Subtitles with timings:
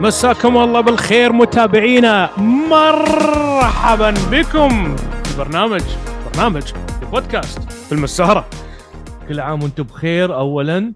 [0.00, 2.30] مساكم الله بالخير متابعينا.
[2.70, 5.82] مرحبا بكم في برنامج
[6.32, 8.46] برنامج في بودكاست فيلم السهرة
[9.28, 10.34] كل عام وأنتم بخير.
[10.34, 10.92] اولا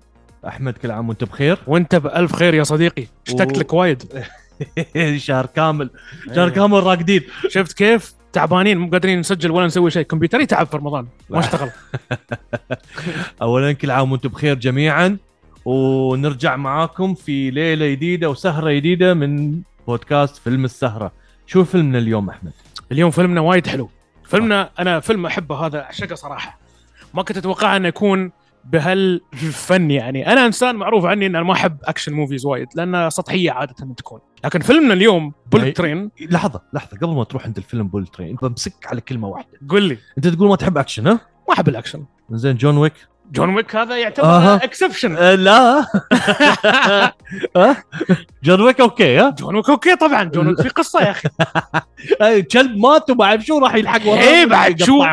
[0.49, 1.59] أحمد كل عام وانت بخير.
[1.67, 3.07] وانت بألف خير يا صديقي.
[3.27, 4.03] اشتقت و- لك وايد.
[5.17, 5.91] شهر كامل.
[6.35, 7.23] شهر كامل راقدين.
[7.49, 10.03] شفت كيف؟ تعبانين مو قادرين نسجل ولا نسوي شيء.
[10.03, 11.07] كمبيوتري تعب في رمضان.
[11.31, 11.71] ما اشتغل.
[13.43, 15.17] اولا كل عام وأنتم بخير جميعا.
[15.65, 21.13] ونرجع معاكم في ليلة جديدة وسهرة جديدة من بودكاست فيلم السهرة.
[21.47, 22.53] شو فيلمنا اليوم أحمد؟
[22.93, 23.91] اليوم فيلمنا وايد حلو.
[24.25, 26.61] فيلمنا أنا فيلم أحبه هذا أعشقه صراحة.
[27.15, 28.33] ما كنت أتوقع أنه يكون
[28.65, 30.33] بهالفن يعني.
[30.33, 34.21] أنا إنسان معروف عني إن أنا ما أحب action movies وايد لأنها سطحية عادة تكون.
[34.45, 35.33] لكن فيلمنا اليوم أي.
[35.51, 39.59] Bullet Train لحظة لحظة قبل ما تروح عند الفيلم Bullet Train بمسك على كلمة واحدة.
[39.69, 39.99] قل لي.
[40.19, 41.13] أنت تقول ما تحب اكشن ها؟
[41.49, 42.05] ما أحب الأكشن.
[42.31, 43.10] زين جون ويك.
[43.33, 44.57] جون ويك هذا يعتبر أها.
[44.65, 45.81] exception أه لا.
[47.57, 47.85] ها
[48.45, 50.25] جون ويك okay ها جون ويك okay طبعا.
[50.25, 51.29] جون ويك في قصة يا أخي.
[52.53, 55.05] كلب مات وما أعرف شو راح يلحق وراه إيه، بعد شو؟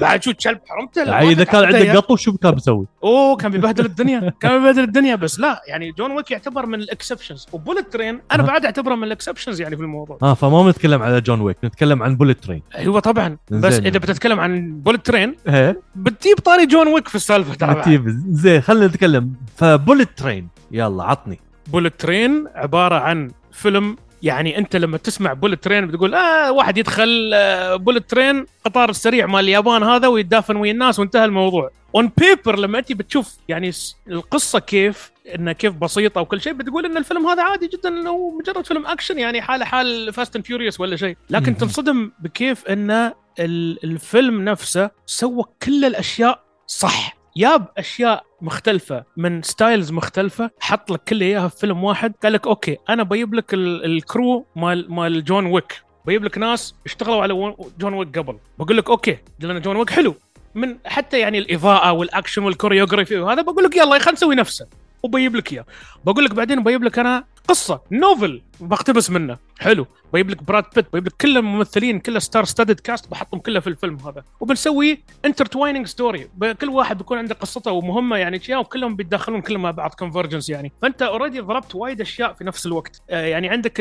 [0.00, 4.32] بعد شو كلب حرمته؟ إذا كان عندك قطو شو كان بيسوي؟ أوه كان بيبهدل الدنيا.
[4.40, 5.40] كان بيبهدل الدنيا بس.
[5.40, 8.42] لا يعني جون ويك يعتبر من ال exceptions و Bullet Train أنا.
[8.42, 10.18] بعد أعتبره من ال exceptions يعني في الموضوع.
[10.22, 12.62] آه فما بنتكلم على جون ويك نتكلم عن Bullet Train.
[12.76, 13.36] أيوه طبعا.
[13.50, 13.74] بس.
[13.74, 15.80] إذا بتتكلم عن Bullet Train إيه.
[15.94, 17.82] بتجيب طاري جون ويك في السالفة ترى بعد.
[17.88, 19.32] عتيب زين خلينا نتكلم.
[19.56, 20.48] ف Bullet Train.
[20.70, 21.40] يلا عطني.
[21.66, 23.96] Bullet Train عبارة عن فيلم.
[24.22, 29.26] يعني أنت لما تسمع Bullet Train بتقول آه واحد يدخل آه bullet train قطار السريع
[29.26, 31.70] مال اليابان هذا ويتدافن ويا الناس وانتهى الموضوع.
[31.94, 33.70] on paper لما أنت بتشوف يعني
[34.10, 38.66] القصة كيف إنه كيف بسيطة وكل شيء بتقول إن الفيلم هذا عادي جدا إنه مجرد
[38.66, 41.16] فيلم أكشن يعني حاله حال Fast and Furious ولا شيء.
[41.30, 41.56] لكن.
[41.56, 47.16] تنصدم بكيف إن ال- الفيلم نفسه سوى كل الأشياء صح.
[47.36, 52.46] جاب أشياء مختلفة من styles مختلفة حط لك كل إياها في فيلم واحد قال لك
[52.46, 55.82] okay أنا بجيب لك ال- crew مال مال جون ويك.
[56.06, 58.38] بجيب لك ناس اشتغلوا على ون- جون ويك قبل.
[58.58, 60.14] بقول لك okay لأن جون ويك حلو.
[60.54, 64.66] من حتى يعني الإضاءة والأكشن وال choreography وهذا بقول لك يلا خلينا نسوي نفسه.
[65.02, 65.64] وبجيب لك إياه.
[66.04, 69.38] بقول لك بعدين بجيب لك أنا قصة novel بقتبس منه.
[69.58, 69.86] حلو.
[70.12, 73.66] بجيب لك براد بيت بجيب لك كل الممثلين كله star studded cast بحطهم كله في
[73.66, 74.24] الفيلم هذا.
[74.40, 76.28] وبنسوي intertwining story
[76.60, 80.72] كل واحد بيكون عنده قصته ومهمة يعني اشياء وكلهم بيتداخلون كلهم مع بعض convergence يعني.
[80.82, 83.02] فأنت already ضربت وايد أشياء في نفس الوقت.
[83.10, 83.80] آه يعني عندك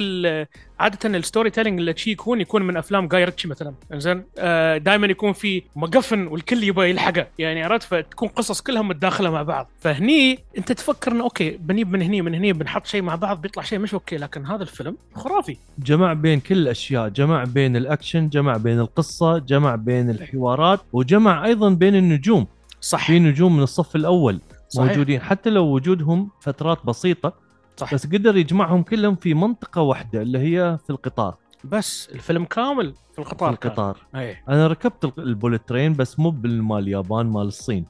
[0.80, 3.74] عادة ال storytelling اللي شي يكون يكون من أفلام جاي ريتشي مثلا.
[3.94, 7.28] زين آه دائما يكون في مقفن والكل يبغى يلحقه.
[7.40, 9.70] يعني عرفت؟ فتكون قصص كلها متداخلة مع بعض.
[9.80, 13.64] فهني أنت تفكر إنه okay بنجيب من هني من هني بنحط شيء مع بعض بيطلع
[13.64, 14.18] شيء مش okay.
[14.18, 15.58] لكن هذا الفيلم خرافي.
[15.80, 21.70] جمع بين كل الأشياء جمع بين الأكشن جمع بين القصة جمع بين الحوارات وجمع أيضا
[21.70, 22.48] بين النجوم.
[22.82, 24.88] صح في نجوم من الصف الأول صحيح.
[24.90, 27.34] موجودين حتى لو وجودهم فترات بسيطة
[27.78, 31.36] صح بس قدر يجمعهم كلهم في منطقة واحدة اللي هي في القطار.
[31.64, 33.56] بس الفيلم كامل في في القطار.
[33.56, 33.72] كان.
[33.72, 37.86] القطار اي أنا ركبت ال- bullet train بس مو بالمال اليابان مال الصين.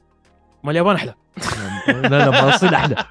[0.64, 1.14] ما اليابان أحلى.
[1.88, 2.96] لا لا مال الصين أحلى.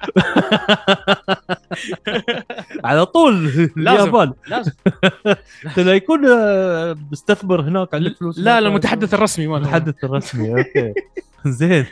[2.84, 4.32] على طول اليابان.
[4.48, 4.72] لازم.
[5.66, 8.60] انت لا يكون آه، مستثمر هناك عندك فلوس لا.
[8.60, 10.94] لا المتحدث الرسمي مال المتحدث الرسمي okay.
[11.46, 11.86] زين.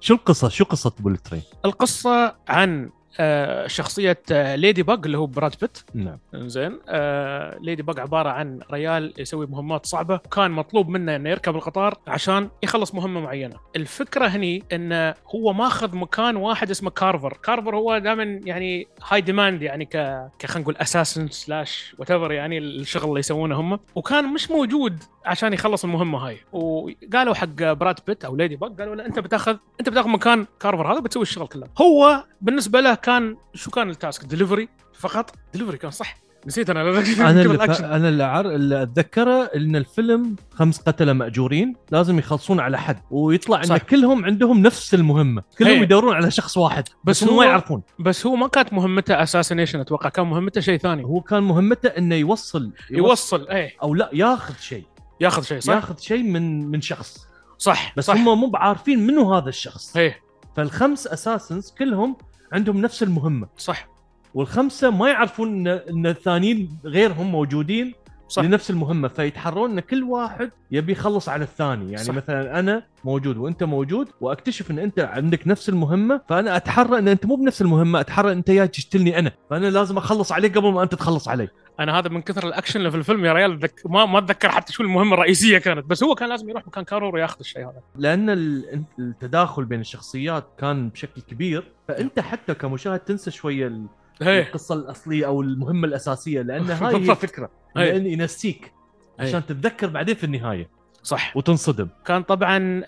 [0.00, 2.90] شو القصة؟ شو قصة Bullet Train القصة عن
[3.20, 5.78] آه، شخصية آه، ليدي باج اللي هو براد بيت.
[5.94, 6.18] نعم.
[6.34, 6.78] زين.
[6.88, 11.98] آه ليدي باج عبارة عن ريال يسوي مهمات صعبة كان مطلوب منه إنه يركب القطار
[12.06, 13.56] عشان يخلص مهمة معينة.
[13.76, 17.38] الفكرة هني إنه هو ماخذ مكان واحد اسمه كارفر.
[17.42, 19.96] كارفر هو دائما يعني high demand يعني ك
[20.38, 23.78] ك خلينا نقول assassin slash what يعني الشغل اللي يسوونه هم.
[23.94, 26.38] وكان مش موجود عشان يخلص المهمة هاي.
[26.52, 30.92] وقالوا حق براد بيت أو ليدي باج قالوا له أنت بتاخذ أنت بتاخذ مكان كارفر
[30.92, 31.66] هذا بتسوي الشغل كله.
[31.80, 36.16] هو بالنسبة له كان شو كان ال task؟ delivery فقط؟ دليفري كان صح.
[36.46, 36.80] نسيت أنا.
[37.30, 37.82] أنا اللي, ف...
[37.82, 38.50] أنا اللي, عر...
[38.50, 42.98] اللي أتذكره إن الفيلم خمس قتلة مأجورين لازم يخلصون على حد.
[43.10, 43.76] ويطلع إن.
[43.76, 45.42] كلهم عندهم نفس المهمة.
[45.58, 45.82] كلهم هي.
[45.82, 47.82] يدورون على شخص واحد بس بس, هم هو- ما يعرفون.
[47.98, 51.04] بس هو ما كانت مهمته assassination أتوقع كان مهمته شيء ثاني.
[51.04, 53.70] هو كان مهمته إنه يوصل يوصل إيه.
[53.82, 54.84] أو لا ياخذ شيء.
[55.22, 57.26] ياخذ شيء صح؟ ياخذ شيء من من شخص.
[57.58, 58.14] صح بس صح.
[58.14, 59.96] هم مو بعارفين منو هذا الشخص.
[59.96, 60.20] إيه.
[60.56, 62.16] فالخمس اساسنز كلهم
[62.52, 63.48] عندهم نفس المهمة.
[63.58, 63.88] صح.
[64.34, 67.94] والخمسة ما يعرفون ان إن الثانيين غيرهم موجودين
[68.28, 68.42] صح.
[68.42, 69.08] لنفس المهمة.
[69.08, 71.84] فيتحرون إن كل واحد يبي يخلص على الثاني.
[71.92, 72.12] يعني صح.
[72.12, 72.16] صح.
[72.16, 77.26] مثلا أنا موجود وأنت موجود وأكتشف إن أنت عندك نفس المهمة فأنا اتحرى إن أنت
[77.26, 79.32] مو بنفس المهمة اتحرى إن أنت جاي تشتلني أنا.
[79.50, 81.48] فأنا لازم أخلص عليك قبل ما أنت تخلص علي.
[81.80, 83.80] أنا هذا من كثر الأكشن اللي في الفيلم يا ريال ذك...
[83.84, 87.14] ما ما أتذكر حتى شو المهمة الرئيسية كانت بس هو كان لازم يروح مكان كارور
[87.14, 93.30] وياخذ الشيء هذا لأن ال- التداخل بين الشخصيات كان بشكل كبير فأنت حتى كمشاهد تنسى
[93.30, 93.86] شوية ال-
[94.22, 97.10] القصة الأصلية أو المهمة الأساسية لأن هاي هي.
[97.10, 97.50] الفكرة.
[97.76, 98.72] لأن ينسيك.
[99.18, 100.68] عشان تتذكر بعدين في النهاية
[101.02, 101.36] صح.
[101.36, 101.88] وتنصدم.
[102.04, 102.82] كان طبعا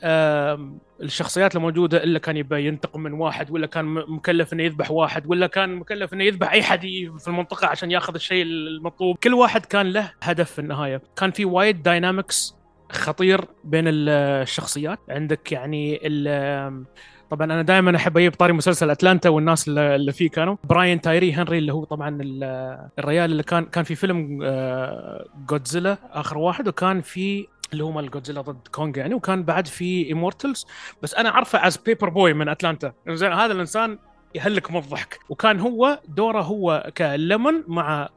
[1.03, 5.47] الشخصيات الموجودة إلا كان يبى ينتقم من واحد ولا كان مكلف إنه يذبح واحد ولا
[5.47, 6.81] كان مكلف إنه يذبح أي حد
[7.19, 9.17] في المنطقة عشان ياخذ الشيء المطلوب.
[9.17, 11.03] كل واحد كان له هدف في النهاية.
[11.17, 12.55] كان في وايد داينامكس
[12.93, 14.09] خطير بين ال-
[14.43, 14.99] الشخصيات.
[15.09, 16.85] عندك يعني ال-
[17.31, 20.57] طبعا أنا دائما أحب أجيب طاري مسلسل أتلانتا والناس اللي فيه كانوا.
[20.65, 24.39] براين تايري هنري اللي هو طبعا ال- الريال اللي كان كان في فيلم
[25.51, 30.07] جودزيلا آخر واحد وكان في اللي هو مال جودزيلا ضد كونج يعني وكان بعد في
[30.07, 30.67] Eternals
[31.03, 33.99] بس أنا عارفه as Paper Boi من اتلانتا زين هذا الإنسان
[34.35, 35.19] يهلك من الضحك.
[35.29, 38.09] وكان هو دوره هو كلمن مع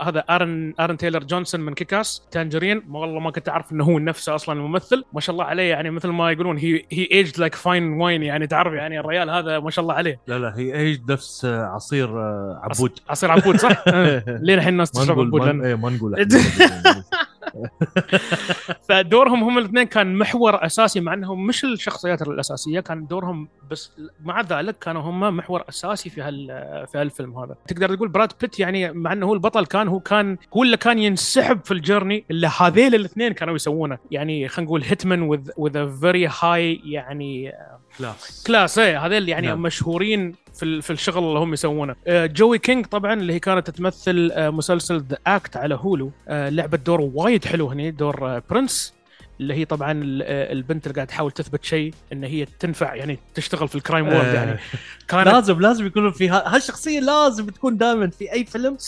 [0.00, 3.98] هذا آرون آرون تايلر جونسون من Kick-Ass Tangerine ما والله ما كنت أعرف إنه هو
[3.98, 7.54] نفسه أصلا الممثل ما شاء الله عليه يعني مثل ما يقولون he he aged like
[7.54, 10.20] fine wine يعني تعرف يعني الريال هذا ما شاء الله عليه.
[10.26, 12.98] لا لا هي إيش نفس عصير آه، عبود.
[13.08, 13.84] عصير عبود صح؟
[14.46, 17.04] لين الحين الناس تشرب عبود؟ ما, نقول إحنا.
[18.88, 23.92] فدورهم هم الاثنين كان محور أساسي مع إنهم مش الشخصيات الأساسية كان دورهم بس
[24.24, 26.46] مع ذلك كانوا هم محور أساسي في هال
[26.92, 30.36] في هالفيلم هذا تقدر تقول براد بيت يعني مع إنه هو البطل كان هو كان
[30.56, 34.82] هو اللي كان ينسحب في ال journey اللي هذيل الاثنين كانوا يسوونه يعني خلينا نقول
[34.82, 37.52] hitman with a very high يعني
[37.98, 39.46] class class إيه هذيل يعني.
[39.46, 39.62] نعم.
[39.62, 41.94] مشهورين في في الشغل اللي هم يسوونه.
[42.06, 46.48] آه، جوي كينج طبعا اللي هي كانت تمثل آه، مسلسل The Act على Hulu آه،
[46.48, 48.94] لعبت دور وايد حلو هني دور آه، برنس
[49.40, 53.18] اللي هي طبعا ال- آه، البنت اللي قاعد تحاول تثبت شيء إن هي تنفع يعني
[53.34, 54.58] تشتغل في ال crime world يعني.
[55.08, 58.78] كانت لازم لازم يكونوا في ها- هالشخصية لازم تكون دائما في أي فيلم آه،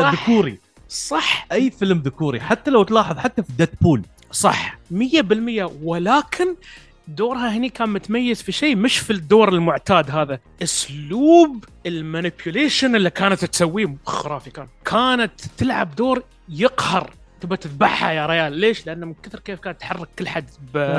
[0.00, 0.22] صح.
[0.22, 0.58] ذكوري.
[0.88, 1.46] صح.
[1.52, 4.02] أي فيلم ذكوري حتى لو تلاحظ حتى في Deadpool
[4.32, 6.54] صح 100% ولكن
[7.14, 10.38] دورها هني كان متميز في شيء مش في الدور المعتاد هذا.
[10.62, 14.66] أسلوب ال manipulation اللي كانت تسويه خرافي كان.
[14.84, 17.10] كانت تلعب دور يقهر.
[17.40, 18.52] تبى تذبحها يا ريال.
[18.52, 20.44] ليش؟ لأن من كثر كيف كانت تحرك كل حد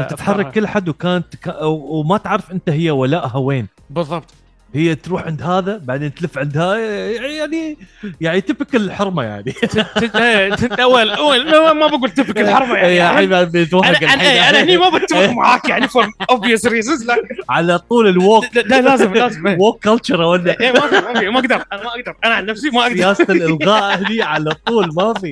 [0.09, 1.25] تتحرك كل حد وكانت
[1.63, 3.67] وما تعرف أنت هي ولاءها وين.
[3.89, 4.33] بالضبط.
[4.75, 6.77] هي تروح عند هذا بعدين تلف عند هذا
[7.11, 7.77] يعني
[8.21, 9.53] يعني تبك الحرمه يعني.
[10.83, 12.95] اول اول ما- بقول تفك الحرب يعني.
[12.95, 18.07] يا حبيبي أنا أنا هني ما بتفق معاك يعني for obvious reasons لكن على طول
[18.07, 18.45] ال woke.
[18.55, 19.55] لا لا، لازم لازم.
[19.59, 22.15] woke culture ولا إيه، ما في- في- أقدر أنا ما أقدر.
[22.23, 22.95] أنا عن نفسي ما أقدر.
[22.95, 25.31] سياسة الإلغاء هني على طول ما في.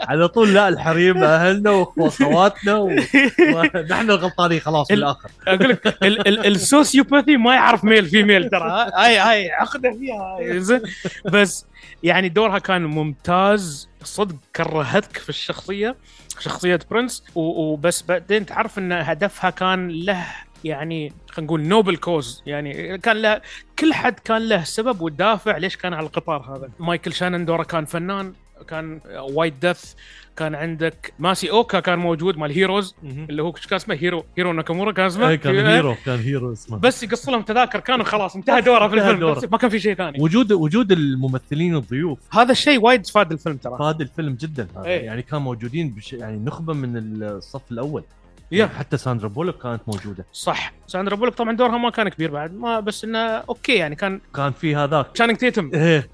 [0.00, 2.74] على طول لا الحريم أهلنا وأخواتنا
[3.54, 5.28] ونحن الغلطانين خلاص في ال- الآخر.
[5.48, 8.86] أقول لك ال- ال- ال sociopathy ما يعرف male female ترى.
[9.04, 10.80] هاي هاي عقدة فيها هاي، زين.
[11.24, 11.66] بس
[12.02, 13.88] يعني دورها كان ممتاز.
[14.04, 15.96] صدق كرهتك في الشخصية
[16.38, 17.24] شخصية برنس.
[17.34, 20.26] وبس بعدين تعرف إن هدفها كان له
[20.64, 23.40] يعني خلينا نقول noble cause يعني كان له
[23.78, 26.68] كل حد كان له سبب ودافع ليش كان على القطار هذا.
[26.78, 28.32] مايكل شانن دوره كان فنان.
[28.68, 29.00] كان
[29.34, 29.94] White Death
[30.36, 34.92] كان عندك ماسي اوكا كان موجود مال Heroes اللي هو كان اسمه؟ هيرو هيرو ناكامورا
[34.92, 36.78] كان اسمه؟ اي كان هيرو كان هيرو اسمه.
[36.78, 39.48] بس يقص لهم تذاكر كانوا خلاص انتهى دوره في الفيلم دوره.
[39.52, 40.22] ما كان في شيء ثاني.
[40.22, 42.18] وجود وجود الممثلين الضيوف.
[42.32, 43.78] هذا الشيء وايد فاد الفيلم ترى.
[43.78, 44.84] فاد الفيلم جدا هذا.
[44.84, 45.00] إيه.
[45.00, 48.04] يعني كان موجودين بش يعني نخبة من الصف الأول.
[48.52, 48.58] yeah.
[48.58, 50.24] يعني حتى ساندرا بولوك كانت موجودة.
[50.32, 50.72] صح.
[50.86, 54.52] ساندرا بولك طبعا دورها ما كان كبير بعد ما بس إنه okay يعني كان كان
[54.52, 55.16] في هذاك.
[55.16, 55.70] شانينج تيتم.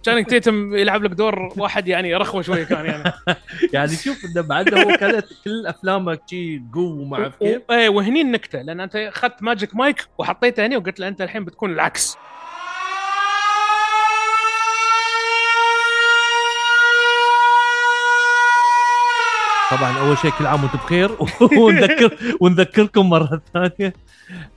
[0.06, 3.12] شانينج تيتم يلعب لك دور واحد يعني رخوه شوية كان يعني.
[3.74, 7.62] يعني شوف إنه بعد هو كانت كل أفلامه شي قو وما أعرف كيف.
[7.70, 11.72] إيه وهني النكتة لأن أنت أخذت Magic Mike وحطيته هني وقلت له أنت الحين بتكون
[11.72, 12.16] العكس.
[19.70, 21.10] طبعا أول شيء كل عام وأنتم بخير.
[21.60, 23.92] ونذكر ونذكركم مرة ثانية.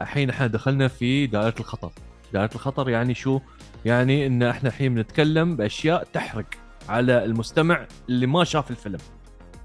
[0.01, 1.91] الحين إحنا دخلنا في دائرة الخطر.
[2.33, 3.39] دائرة الخطر يعني شو؟
[3.85, 6.45] يعني إن إحنا الحين بنتكلم بأشياء تحرق
[6.89, 8.99] على المستمع اللي ما شاف الفيلم.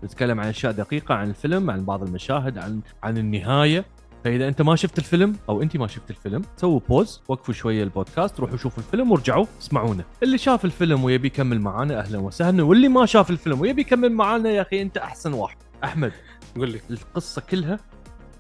[0.05, 3.85] نتكلم عن أشياء دقيقة عن الفيلم عن بعض المشاهد عن عن النهاية.
[4.25, 8.41] فاذا انت ما شفت الفيلم أو انت ما شفت الفيلم سووا بوز وقفوا شوية البودكاست
[8.41, 10.05] روحوا شوفوا الفيلم وارجعوا اسمعونا.
[10.23, 12.63] اللي شاف الفيلم ويبي يكمل معانا أهلا وسهلا.
[12.63, 15.57] واللي ما شاف الفيلم ويبي يكمل معانا يا أخي أنت أحسن واحد.
[15.85, 16.13] أحمد
[16.57, 16.81] قول لي.
[16.91, 17.79] القصة كلها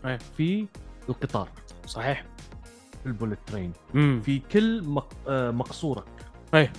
[0.07, 0.19] أيه.
[0.37, 0.67] في
[1.09, 1.49] القطار.
[1.87, 2.25] صحيح.
[3.03, 3.73] في ال Bullet Train.
[3.95, 5.12] امم في كل مق...
[5.29, 6.05] آه، مقصوره
[6.55, 6.73] أيه.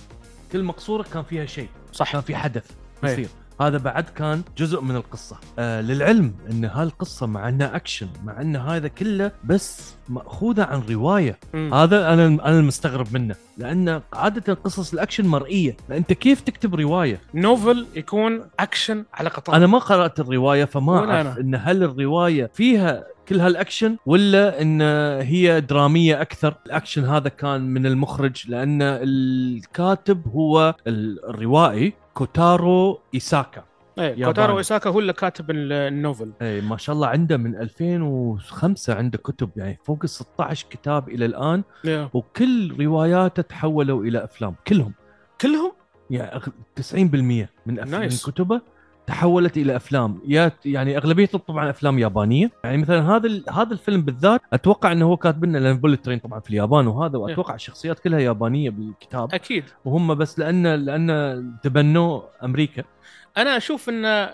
[0.52, 1.68] كل مقصوره كان فيها شيء.
[1.92, 2.12] صح.
[2.12, 2.70] كان في حدث
[3.04, 3.10] أيه.
[3.12, 3.28] يصير.
[3.60, 5.36] هذا بعد كان جزء من القصة.
[5.58, 11.38] آه للعلم إن هالقصة مع إنها اكشن مع إن هذا كله بس مأخوذة عن رواية.
[11.54, 11.74] مم.
[11.74, 13.34] هذا أنا أنا المستغرب منه.
[13.58, 15.76] لأن عادة قصص الاكشن مرئية.
[15.88, 21.38] فأنت كيف تكتب رواية؟ novel يكون اكشن على قطار أنا ما قرأت الرواية فما أعرف.
[21.38, 24.82] إن هل الرواية فيها كل هالأكشن ولا إن
[25.22, 33.64] هي درامية أكثر الأكشن هذا كان من المخرج لأن الكاتب هو ال- الروائي كوتارو إيساكا
[33.98, 34.24] إيه.
[34.24, 38.94] كوتارو إيساكا هو اللي كاتب ال- ال novel اي ما شاء الله عنده من 2005
[38.94, 42.10] عنده كتب يعني فوق ال 16 كتاب إلى الآن إيه.
[42.14, 44.92] وكل رواياته تحولوا إلى أفلام كلهم
[45.40, 45.72] كلهم
[46.10, 47.48] يعني أغ- 90% من.
[47.66, 48.26] من nice.
[48.30, 48.60] كتبه
[49.06, 50.20] تحولت إلى أفلام.
[50.26, 52.50] yeah يعني اغلبيتهم طبعا أفلام يابانية.
[52.64, 53.42] يعني مثلا هذا.
[53.52, 57.18] هذا الفيلم بالذات أتوقع إنه هو كاتب لنا لأن Bullet Train طبعا في اليابان وهذا
[57.18, 59.34] واتوقع الشخصيات كلها يابانية بالكتاب.
[59.34, 59.64] أكيد.
[59.84, 62.84] وهم بس لأن لأن تبنوه أمريكا.
[63.36, 64.28] أنا أشوف إن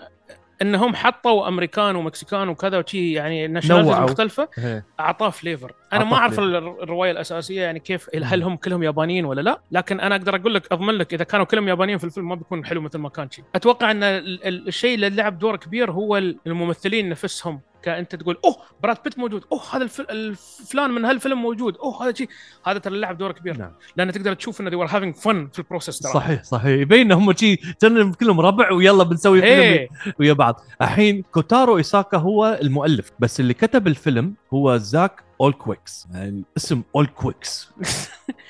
[0.61, 4.03] انهم حطوا American و Mexican وكذا وشي يعني nationalities نوعوا.
[4.09, 4.85] مختلفة إيه.
[4.99, 9.61] أعطاه flavor أنا ما أعرف الرواية الأساسية يعني كيف هل هم كلهم يابانيين ولا لا
[9.71, 12.65] لكن أنا أقدر أقول لك أضمن لك إذا كانوا كلهم يابانيين في الفيلم ما بيكون
[12.65, 16.17] حلو مثل ما كان شيء أتوقع إن ال- ال- الشيء اللي لعب دور كبير هو
[16.17, 21.41] ال- الممثلين نفسهم كانت تقول أوه براد بيت موجود أوه هذا الف- الفلان من هالفيلم
[21.41, 22.29] موجود أوه هذا شيء
[22.65, 23.57] هذا ترى لعب دور كبير.
[23.57, 23.71] نعم.
[23.97, 26.13] لأن تقدر تشوف انه they were having fun في ال process ترى.
[26.13, 26.79] صحيح صحيح.
[26.81, 30.61] يبين إنهم شي كانوا كلهم ربع ويلا بنسوي فيلم إيه ويا بعض.
[30.81, 37.69] الحين كوتارو إيساكا هو المؤلف بس اللي كتب الفيلم هو زاك اولكويكس يعني اسم اولكويكس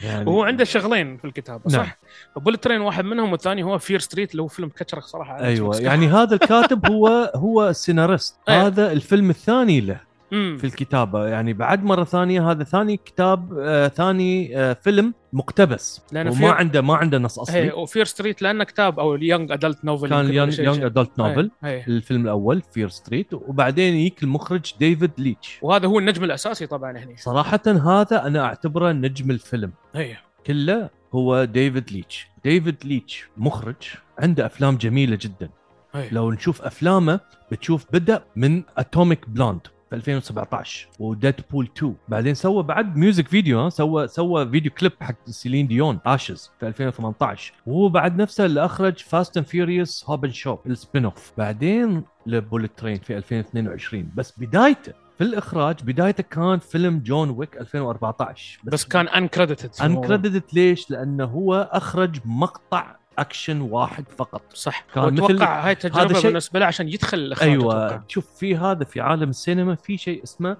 [0.01, 1.85] يعني وهو عنده شغلين في الكتابة نعم.
[1.85, 1.97] صح؟
[2.35, 5.77] Bullet Train واحد منهم والثاني هو Fear Street اللي هو فيلم كتشرك صراحة أيوه.
[5.77, 8.67] يعني هذا الكاتب هو هو السيناريست أيوة.
[8.67, 9.99] هذا الفيلم الثاني له
[10.33, 16.01] في الكتابه يعني بعد مرة ثانية هذا ثاني كتاب آه ثاني آه فيلم مقتبس.
[16.11, 19.15] لأن وما في- عنده ما عنده نص هي اصلي و Fear Street لأنه كتاب أو
[19.15, 21.83] young adult novel كان young young adult novel هي.
[21.87, 27.15] الفيلم الأول Fear Street وبعدين يجيك المخرج ديفيد ليتش وهذا هو النجم الأساسي طبعا هنا
[27.17, 29.71] صراحة هذا أنا أعتبره نجم الفيلم.
[29.95, 30.17] هي.
[30.47, 33.75] كله هو ديفيد ليتش ديفيد ليتش مخرج
[34.19, 35.49] عنده أفلام جميلة جدا.
[35.95, 36.09] هي.
[36.11, 37.19] لو نشوف أفلامه
[37.51, 39.59] بتشوف بدأ من Atomic Blonde
[39.93, 44.91] في 2017 و Deadpool 2 بعدين سوى بعد music video ها سوى سوى فيديو كليب
[45.01, 50.22] حق سيلين ديون Ashes في 2018 وهو بعد نفسه اللي أخرج Fast and Furious Hobbs
[50.22, 56.23] and Shaw ال spin-off بعدين ل Bullet Train في 2022 بس بدايته في الإخراج بدايته
[56.23, 63.61] كان فيلم John Wick 2014 بس كان uncredited uncredited ليش؟ لأنه هو أخرج مقطع اكشن
[63.61, 64.41] واحد فقط.
[64.53, 64.85] صح.
[64.95, 67.85] كان واتوقع مثل- هاي هذا تجربه شيء- بالنسبة له عشان يدخل الأخراج أيوه.
[67.85, 68.01] أتوقع.
[68.07, 70.57] شوف في هذا في عالم السينما في شيء اسمه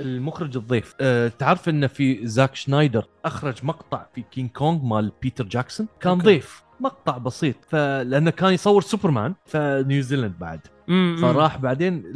[0.00, 0.94] المخرج الضيف.
[1.00, 6.12] أه تعرف إنه في زاك سنايدر أخرج مقطع في كينج كونغ مال بيتر جاكسون؟ كان
[6.12, 6.24] okay.
[6.24, 6.62] ضيف.
[6.80, 7.56] مقطع بسيط.
[7.68, 10.60] فلأنه كان يصور سوبرمان فنيوزيلند بعد.
[11.20, 12.12] فراح بعدين.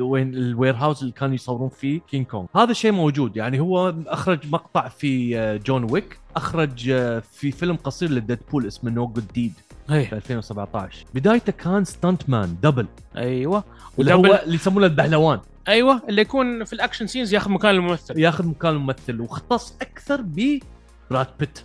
[0.00, 4.38] وين ال warehouse اللي كانوا يصورون فيه كينج كونغ هذا الشيء موجود يعني هو أخرج
[4.52, 9.52] مقطع في آه، جون ويك أخرج آه، في فيلم قصير لديدبول اسمه No Good Deed
[9.88, 10.08] في هي.
[10.12, 12.86] 2017 بدايته كان stunt man double
[13.16, 13.64] أيوه.
[13.98, 15.40] اللي هو اللي يسمونه البهلوان.
[15.68, 18.18] أيوه اللي يكون في ال action scenes ياخذ مكان الممثل.
[18.18, 20.24] ياخذ مكان الممثل واختص أكثر
[21.10, 21.58] براد بيت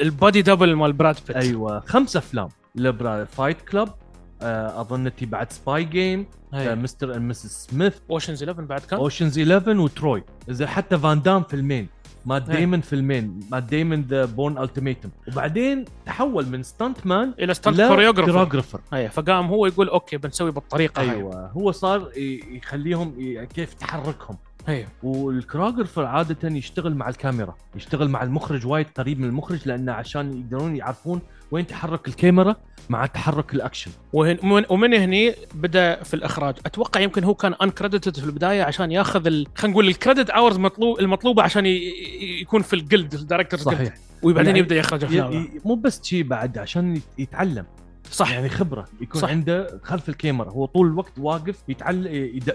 [0.00, 2.48] ال body double مال براد بيت أيوه خمس أفلام.
[2.74, 4.07] لبراد Fight Club آه،
[4.42, 6.74] أظن تي بعد سباي جيم هي.
[6.74, 11.42] مستر اند مسز سميث اوشنز 11 بعد كان اوشنز 11 وتروي إذا حتى فان دام
[11.42, 11.88] فيلمين
[12.26, 12.56] مات إيه.
[12.56, 18.80] ديمون فيلمين مات ديمون ذا بورن التيميتوم وبعدين تحول من ستانت مان إلى ستانت كوريوغرافر
[18.94, 21.10] اي فقام هو يقول أوكي بنسوي بالطريقة هاي.
[21.10, 23.14] أيوه هو صار يخليهم
[23.54, 24.36] كيف تحركهم.
[24.68, 30.32] أيوه والكوراغرافر عاده يشتغل مع الكاميرا يشتغل مع المخرج وايد قريب من المخرج لأنه عشان
[30.40, 32.56] يقدرون يعرفون وين تحرك الكاميرا
[32.90, 33.90] مع تحرك الأكشن.
[34.12, 36.54] وهن ومن, ومن هني بدأ في الإخراج.
[36.66, 39.46] أتوقع يمكن هو كان انكريديتد في البداية عشان ياخذ ال...
[39.54, 41.92] خلينا نقول الكريدت اورز مطلوب المطلوبة عشان ي...
[42.40, 43.94] يكون في الجلد الدايركتورز صحيح.
[44.22, 47.64] وبعدين يعني يبدأ يخرج افلام مو بس شيء بعد عشان يت- يتعلم.
[48.10, 48.30] صح.
[48.32, 48.86] يعني خبرة.
[49.00, 49.28] يكون صح.
[49.28, 50.50] عنده خلف الكاميرا.
[50.50, 52.06] هو طول الوقت واقف يتعلم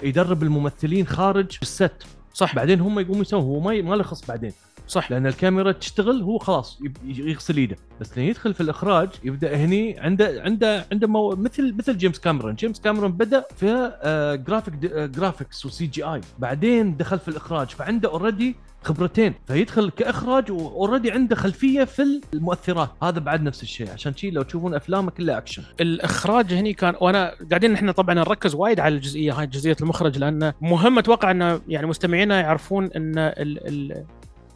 [0.04, 2.04] يدرب الممثلين خارج الست.
[2.34, 2.56] صح.
[2.56, 3.44] بعدين هم يقوموا يسوون.
[3.44, 4.52] هو ما ي- ما له خص بعدين.
[4.88, 5.12] صح.
[5.12, 10.42] لأن الكاميرا تشتغل هو خلاص يغسل ايده بس لما يدخل في الإخراج يبدأ هني عنده
[10.46, 12.56] عنده عنده مو مثل مثل جيمس كاميرون.
[12.56, 17.68] جيمس كاميرون بدأ في آه جرافيك آه graphics و CGI بعدين دخل في الإخراج.
[17.70, 22.90] فعنده already خبرتين فيدخل كإخراج و already عنده خلفية في المؤثرات.
[23.04, 27.36] هذا بعد نفس الشيء عشان شيء لو تشوفون أفلامه كلها اكشن الإخراج هني كان وأنا
[27.50, 31.88] قاعدين إحنا طبعا نركز وايد على الجزئية هاي جزئية المخرج لأن مهم أتوقع ان يعني
[31.88, 34.06] مستمعينا يعرفون إن ال ال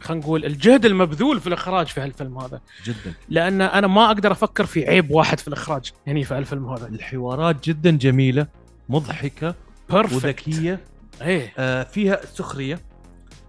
[0.00, 2.60] خلينا نقول الجهد المبذول في الإخراج في هالفيلم هذا.
[2.84, 3.14] جدا.
[3.28, 6.86] لأن أنا ما أقدر أفكر في عيب واحد في الإخراج يعني في هالفيلم هذا.
[6.86, 8.46] الحوارات جدا جميلة
[8.88, 9.54] مضحكة
[9.90, 10.80] perfect وذكية
[11.22, 11.52] إيه.
[11.58, 12.78] آه فيها سخرية.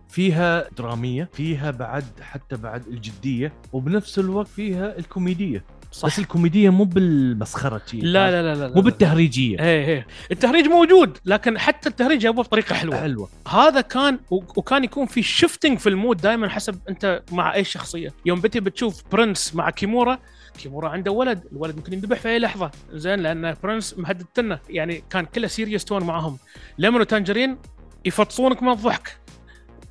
[0.10, 5.64] فيها درامية فيها بعد حتى بعد الجدية وبنفس الوقت فيها الكوميدية.
[5.92, 6.06] صح.
[6.06, 9.60] بس الكوميدية مو بالمسخرة لا لا لا لا مو بالتهريجية.
[9.60, 10.08] إيه إيه.
[10.32, 13.02] التهريج موجود لكن حتى التهريج جابوه بطريقة حلوة.
[13.02, 13.30] حلوة.
[13.48, 18.14] هذا كان وكان يكون في shifting في ال mood دائما حسب أنت مع أي شخصية.
[18.26, 20.20] يوم بتي بتشوف Prince مع كيمورا
[20.58, 22.72] كيمورا عنده ولد الولد ممكن ينذبح في أي لحظة.
[22.94, 26.38] زين لأن Prince مهدد تنه يعني كان كله serious tone معاهم
[26.78, 27.58] Lemon و Tangerine
[28.06, 29.18] يفطسونك من الضحك.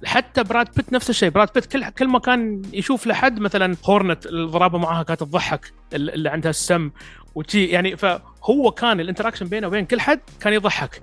[0.04, 1.28] حتى براد بيت نفس الشيء.
[1.30, 6.10] براد بيت كل كل ما كان يشوف لحد مثلا Hornet الضرابة معاها كانت تضحك ال-
[6.14, 6.90] اللي عندها السم
[7.34, 7.64] وشي.
[7.64, 11.02] يعني فهو كان ال interaction بينه وبين كل حد كان يضحك.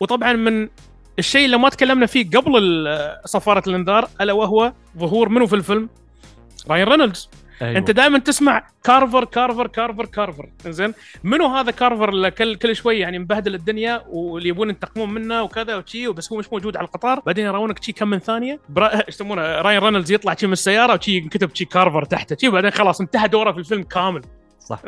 [0.00, 0.68] وطبعا من
[1.18, 2.88] الشيء اللي ما تكلمنا فيه قبل
[3.24, 5.88] صفاره الانذار ألا وهو ظهور منو في الفيلم؟
[6.70, 7.28] راين رينولدز.
[7.62, 7.78] أيوة.
[7.78, 10.48] أنت دائما تسمع كارفر كارفر كارفر كارفر.
[10.66, 15.42] زين منو هذا كارفر اللي كل كل شوي يعني مبهدل الدنيا واللي يبون ينتقمون منه
[15.42, 17.20] وكذا وشي وبس هو مش موجود على القطار.
[17.20, 18.60] بعدين يراونك شي كم من ثانية.
[18.68, 18.94] برا...
[18.94, 22.36] إيش يسمونه؟ راين رينولدز يطلع شي من السيارة وشي ينكتب شي كارفر تحته.
[22.40, 24.22] شي بعدين خلاص انتهى دوره في الفيلم كامل.
[24.60, 24.80] صح؟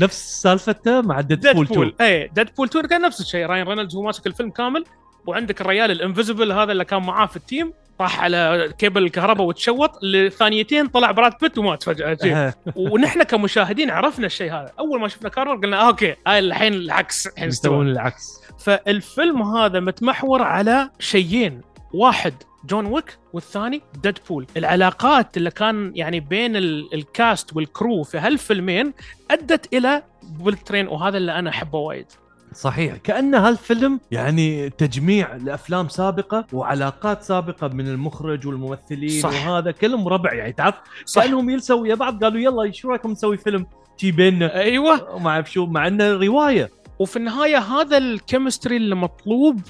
[0.00, 3.46] نفس سالفته مع ديدبول 2 ديدبول اي ديدبول 2 كان نفس الشيء.
[3.46, 4.84] راين رينولدز هو ماسك الفيلم كامل.
[5.26, 9.46] وعندك الريال ال invisible هذا اللي كان معاه في ال team طاح على كيبل الكهرباء
[9.46, 14.70] وتشوط لثانيتين طلع براد بيت ومات فجأة ونحن كمشاهدين عرفنا الشيء هذا.
[14.78, 18.40] أول ما شفنا كارفر قلنا آه okay هاي الحين العكس الحين يسوون العكس.
[18.58, 21.60] فالفيلم هذا متمحور على شيئين.
[21.94, 24.46] واحد جون ويك والثاني ديدبول.
[24.56, 28.92] العلاقات اللي كان يعني بين ال- ال cast وال crew في هالفيلمين
[29.30, 32.06] أدت إلى Bullet Train وهذا اللي أنا أحبه وايد.
[32.54, 32.96] صحيح.
[32.96, 39.46] كأن هالفيلم يعني تجميع لأفلام سابقة وعلاقات سابقة من المخرج والممثلين صح.
[39.48, 40.74] وهذا كلهم ربع يعني تعرف؟
[41.14, 43.66] كأنهم يلسوا ويا بعض قالوا يلا شو رأيكم نسوي فيلم
[43.98, 45.14] تي بيننا؟ أيوه.
[45.14, 46.70] وما أعرف شو مع إنه رواية.
[46.98, 49.60] وفي النهاية هذا ال chemistry اللي مطلوب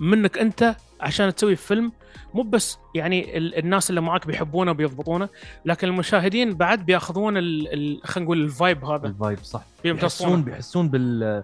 [0.00, 1.92] منك أنت عشان تسوي فيلم
[2.34, 5.28] مو بس يعني ال- الناس اللي معاك بيحبونه وبيضبطونه
[5.64, 9.06] لكن المشاهدين بعد بيأخذون خلينا نقول ال vibe هذا.
[9.08, 9.62] ال vibe صح.
[9.84, 11.42] بيحسون بيحسون بال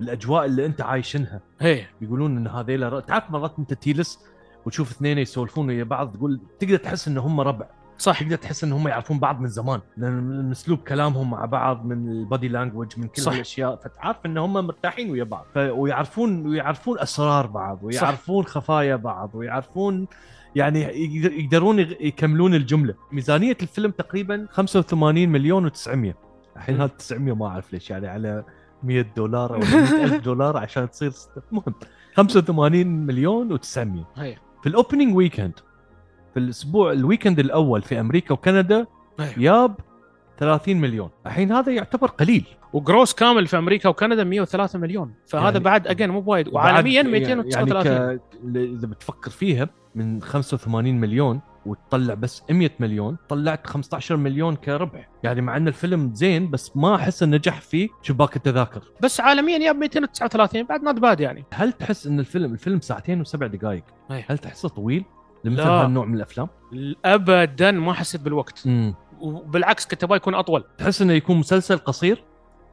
[0.00, 4.18] بالاجواء اللي أنت عايشنها هي بيقولون إن هذيلا تعرف مرات أنت تجلس
[4.66, 7.66] وتشوف اثنين يسولفون ويا بعض تقول تقدر تحس ان هم ربع.
[7.98, 8.22] صح.
[8.22, 9.80] تقدر تحس ان هم يعرفون بعض من زمان.
[9.96, 13.32] لأن من اسلوب كلامهم مع بعض من البادي لانجوج من كل صح.
[13.32, 15.46] الأشياء فتعرف إن هم مرتاحين ويا بعض.
[15.54, 15.56] ف...
[15.58, 20.06] ويعرفون ويعرفون أسرار بعض ويعرفون خفايا بعض ويعرفون
[20.56, 22.94] يعني يقدر- يقدرون يكملون الجملة.
[23.12, 25.88] ميزانية الفيلم تقريبا 85 مليون و900
[26.56, 26.74] الحين.
[26.80, 28.44] هذا 900 ما أعرف ليش يعني على
[28.84, 31.12] 100 دولار أو 100 ألف دولار عشان تصير
[31.52, 31.74] المهم
[32.16, 33.78] 85 مليون و900
[34.16, 34.36] هي.
[34.62, 35.52] في ال opening weekend
[36.34, 38.86] في الأسبوع ال weekend الأول في أمريكا وكندا.
[39.36, 39.74] ياب
[40.38, 41.10] 30 مليون.
[41.26, 42.44] الحين هذا يعتبر قليل.
[42.72, 45.14] و gross كامل في أمريكا وكندا 103 مليون.
[45.26, 46.48] فهذا يعني- بعد again مو بوايد.
[46.48, 48.56] وعالميا بعد- 239 يعني ك...
[48.56, 55.40] إذا بتفكر فيها من 85 مليون وتطلع بس 100 مليون طلعت 15 مليون كربح يعني
[55.40, 58.82] مع إن الفيلم زين بس ما أحس إنه نجح في شباك التذاكر.
[59.02, 61.44] بس عالميا ياب 239 بعد not bad يعني.
[61.52, 63.84] هل تحس إن الفيلم الفيلم ساعتين وسبع دقائق.
[64.10, 65.04] هل تحسه طويل؟
[65.44, 65.60] لمثل.
[65.60, 66.48] هالنوع من الأفلام؟
[67.04, 68.66] ابدا ما حسيت بالوقت.
[68.66, 70.64] امم وبالعكس كنت أبغى يكون أطول.
[70.78, 72.24] تحس إنه يكون مسلسل قصير؟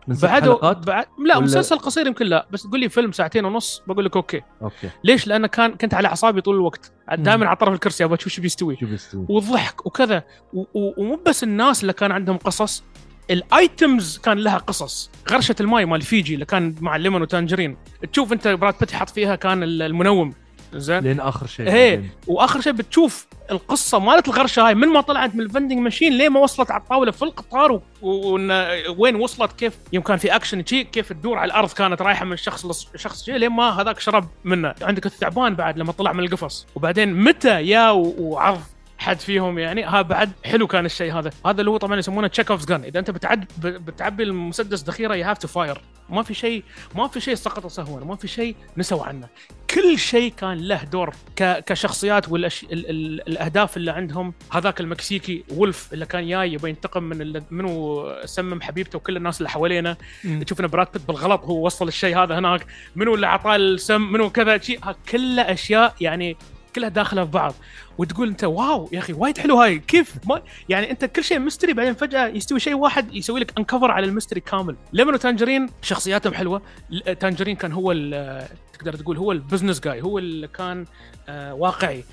[0.08, 3.12] من ست بعد حلقات؟ بعد لا ولا- مسلسل قصير يمكن لا بس تقول لي فيلم
[3.12, 4.42] ساعتين ونص بقول لك okay.
[4.62, 4.90] okay.
[5.04, 6.92] ليش؟ لأن كان كنت على أعصابي طول الوقت.
[7.18, 8.78] دائما على طرف الكرسي أبغى أشوف شو بيستوي.
[8.80, 9.26] شو بيستوي.
[9.30, 10.24] وضحك وكذا.
[10.54, 12.84] و- و- ومو بس الناس اللي كان عندهم قصص
[13.32, 15.12] الأيتمز كان لها قصص.
[15.32, 17.78] غرشة الماي مال فيجي اللي كان مع الليمون وتانجرين.
[18.14, 20.34] تشوف أنت براد بيت حط فيها كان ال- المنوم.
[20.74, 21.00] زين.
[21.04, 21.66] لين آخر شيء.
[21.66, 22.10] بعدين.
[22.28, 26.40] وآخر شيء بتشوف القصة مالت الغرشة هاي من ما طلعت؟ من الفندنج ماشين ليه ما
[26.40, 30.84] وصلت على الطاولة في القطار؟ و- و- وين وصلت؟ كيف؟ يوم كان في اكشن شي
[30.84, 34.74] كيف تدور على الأرض كانت رايحة من شخص لشخص شي لين ما هذاك شرب منه؟
[34.82, 36.68] عندك الثعبان بعد لما طلع من القفص.
[36.76, 38.60] وبعدين متى يا و- وعض
[39.02, 39.84] حد فيهم يعني.
[39.84, 41.32] ها بعد حلو كان الشيء هذا.
[41.46, 45.38] هذا اللي هو طبعا يسمونه Chekhov gun إذا أنت بتعد بتعبي المسدس ذخيرة you have
[45.38, 46.64] to fire ما في شيء
[46.96, 49.28] ما في شيء سقط سهوا ما في شيء نسوا عنه.
[49.70, 51.64] كل شيء كان له دور ك...
[51.66, 52.64] كشخصيات والأش...
[52.64, 52.90] ال...
[52.90, 53.28] ال...
[53.28, 54.34] الأهداف اللي عندهم.
[54.52, 57.44] هذاك المكسيكي وولف اللي كان جاي يبغى ينتقم من ال...
[57.52, 60.44] منو سمم حبيبته وكل الناس اللي حوالينا مم.
[60.44, 62.66] تشوف ان براد بيت بالغلط هو وصل الشيء هذا هناك.
[62.96, 64.80] منو اللي اعطاه السم منو كذا شيء.
[65.10, 66.38] كله أشياء يعني
[66.76, 67.54] كلها داخلة في بعض
[67.98, 71.74] وتقول أنت wow يا أخي وايد حلو هاي كيف؟ ما يعني أنت كل شيء mystery
[71.74, 74.76] بعدين فجأة يستوي شيء واحد يسوي لك uncover على ال mystery كامل.
[74.94, 80.02] ليمون وتانجرين شخصياتهم حلوة ل- تانجرين كان هو ال- تقدر تقول هو ال business guy
[80.02, 80.86] هو اللي كان
[81.30, 82.04] آه واقعي.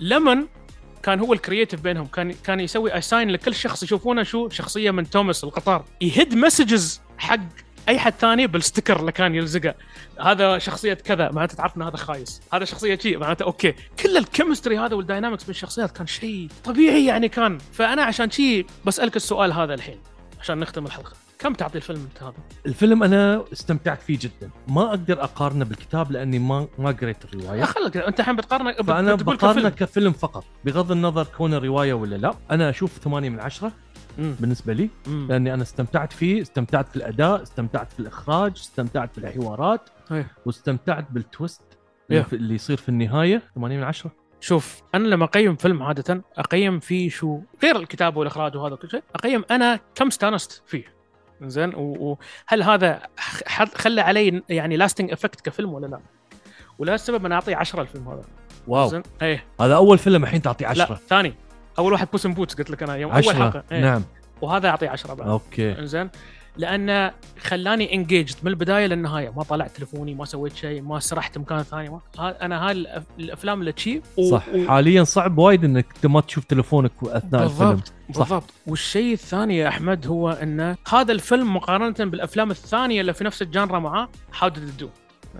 [0.00, 0.46] ليمون
[1.02, 5.10] كان هو ال creative بينهم كان كان يسوي assign لكل شخص يشوفونه شو شخصية من
[5.10, 5.84] توماس القطار.
[6.00, 7.40] يهد messages حق
[7.88, 9.74] أي حد ثاني بال sticker اللي كان يلزقه.
[10.20, 12.40] هذا شخصية كذا معناته تعرف ان هذا خايس.
[12.52, 13.74] هذا شخصية شيء معناته okay.
[14.02, 17.58] كل ال chemistry هذا وال dynamics بين الشخصيات كان شيء طبيعي يعني كان.
[17.72, 19.98] فأنا عشان شيء بسألك السؤال هذا الحين
[20.40, 21.12] عشان نختم الحلقة.
[21.38, 22.34] كم تعطي الفيلم أنت هذا؟
[22.66, 24.50] الفيلم أنا استمتعت فيه جدا.
[24.68, 27.64] ما أقدر أقارنه بالكتاب لأني ما ما قريت الرواية.
[27.64, 29.68] خلك أنت الحين بتقارنه بت- فأنا بقارنه كفيلم.
[29.68, 30.44] كفيلم فقط.
[30.64, 33.72] بغض النظر كون رواية ولا لا أنا أشوف 8 من 10
[34.18, 34.34] مم.
[34.40, 35.26] بالنسبة لي مم.
[35.30, 40.30] لأني أنا استمتعت فيه استمتعت في الأداء استمتعت في الإخراج استمتعت في الحوارات إيه.
[40.46, 41.62] واستمتعت بال twist
[42.10, 46.80] اللي, اللي يصير في النهاية 8 من 10 شوف أنا لما أقيم فيلم عادة أقيم
[46.80, 50.84] فيه شو غير الكتابه والإخراج وهذا كل شيء أقيم أنا كم استانست فيه.
[51.42, 53.02] زين؟ وهل هذا
[53.74, 56.00] خلى علي يعني lasting effect كفيلم ولا لا؟
[56.78, 58.22] ولا السبب أنا أعطيه 10 الفيلم هذا.
[58.66, 58.88] wow.
[58.88, 59.44] زين؟ إيه.
[59.60, 61.34] هذا أول فيلم الحين تعطي لا 10 ثاني.
[61.78, 63.62] أول واحد Puss in Boots قلت لك أنا يوم أول 10 حلقة.
[63.72, 63.80] إيه.
[63.80, 64.02] نعم.
[64.42, 65.28] وهذا اعطيه 10 بعد.
[65.28, 65.86] okay.
[65.86, 66.10] زين
[66.56, 69.30] لأنه خلاني engaged من البداية للنهاية.
[69.36, 71.88] ما طلعت تليفوني ما سويت شيء ما سرحت مكان ثاني.
[71.88, 72.86] ما ها أنا هاي
[73.18, 74.44] الأفلام اللي تشي و- صح.
[74.54, 77.68] و- حاليا صعب وايد إنك ما تشوف تلفونك أثناء الفيلم.
[77.70, 78.44] بالضبط بالضبط.
[78.66, 83.48] والشيء الثاني يا أحمد هو ان هذا الفيلم مقارنة بالأفلام الثانية اللي في نفس ال
[83.48, 84.08] genre معاه
[84.40, 84.86] how did it do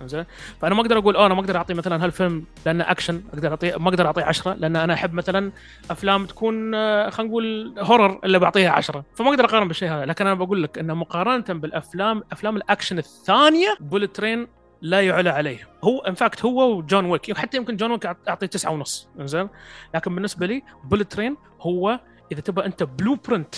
[0.05, 0.25] زين؟
[0.61, 3.75] فأنا ما أقدر أقول آه أنا ما أقدر أعطي مثلا هالفيلم لأنه أكشن أقدر اعطيه
[3.77, 5.51] ما أقدر اعطيه 10 لأن أنا أحب مثلا
[5.91, 10.05] أفلام تكون آه، خلينا نقول horror اللي بعطيها 10 فما أقدر أقارن بالشيء هذا.
[10.05, 14.47] لكن أنا بقول لك إنه مقارنة بالأفلام أفلام الأكشن الثانية Bullet Train
[14.81, 15.67] لا يعلى عليه.
[15.83, 17.37] هو in fact هو وجون ويك.
[17.37, 19.07] حتى يمكن جون ويك اعطيه تسعة ونص.
[19.19, 19.49] زين؟
[19.95, 21.99] لكن بالنسبة لي Bullet Train هو
[22.31, 23.55] إذا تبغى أنت blueprint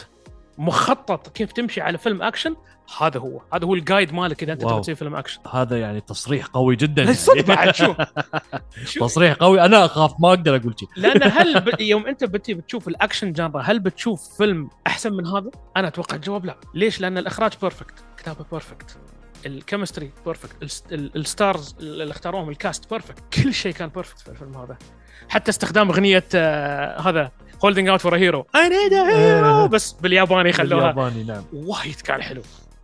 [0.58, 2.56] مخطط كيف تمشي على فيلم أكشن
[3.02, 4.62] هذا هو هذا هو ال guide مالك إذا أنت.
[4.62, 7.14] تبغى تسوي فيلم أكشن هذا يعني تصريح قوي جدا يعني.
[7.14, 7.94] صدق بعد شو
[8.86, 11.80] شو تصريح قوي أنا أخاف ما أقدر أقول شيء لأن هل ب...
[11.82, 16.46] يوم أنت بتي بتشوف الأكشن genre هل بتشوف فيلم أحسن من هذا؟ أنا أتوقع الجواب
[16.46, 18.98] لا، ليش؟ لأن الإخراج perfect، الكتابه perfect،
[19.46, 24.30] ال chemistry perfect، ال stars اللي اختاروهم ال cast perfect، كل شيء كان perfect في
[24.30, 24.78] الفيلم هذا.
[25.30, 27.32] حتى استخدام أغنية آه هذا
[27.66, 30.92] holding out for a hero I need a hero بس بالياباني خلوها.
[30.92, 31.44] بالياباني نعم.
[31.54, 32.42] وايد كان حلو.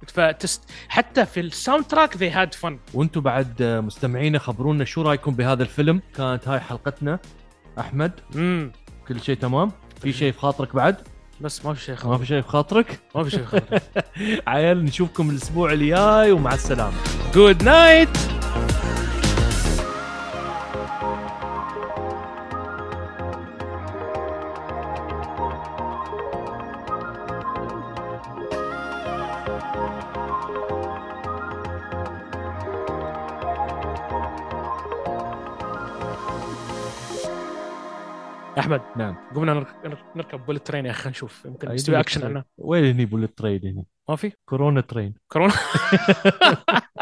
[0.08, 5.64] فتست حتى في ال soundtrack they had fun وأنتم بعد مستمعينا خبرونا شو رأيكم بهذا
[5.64, 7.20] الفيلم؟ كانت هاي حلقتنا.
[7.80, 8.72] أحمد امم
[9.08, 10.96] كل شيء تمام؟ في شيء في خاطرك بعد؟
[11.42, 13.82] بس ما في شيء ما خلاص في شيء في خاطرك؟ ما في شيء خلاص
[14.48, 16.94] عيال نشوفكم الأسبوع الجاي ومع السلامة.
[17.36, 18.18] good night
[38.76, 38.82] أحمد.
[38.98, 39.16] نعم.
[39.36, 41.46] قمنا نرك- نركب Bullet Train يا أخي نشوف.
[41.46, 42.26] يمكن نسوي اكشن.
[42.26, 45.54] عنه وين هني Bullet Train هني ما في؟ كورونا train كورونا.